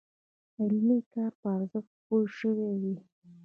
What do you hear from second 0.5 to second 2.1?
علمي کار په ارزښت